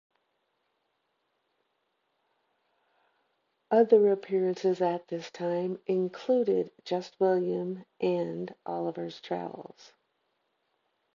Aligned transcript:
Other 3.69 4.11
appearances 4.11 4.81
at 4.81 5.07
this 5.09 5.29
time 5.29 5.79
included 5.85 6.71
"Just 6.85 7.19
William" 7.19 7.85
and 7.99 8.51
"Oliver's 8.65 9.19
Travels". 9.21 9.93